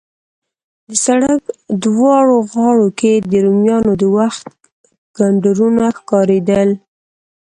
د 0.89 0.91
سړک 1.05 1.41
دواړو 1.85 2.37
غاړو 2.51 2.87
کې 2.99 3.13
د 3.31 3.33
رومیانو 3.45 3.91
د 4.01 4.03
وخت 4.17 4.45
کنډرونه 5.17 5.83
ښکارېدل. 5.97 6.69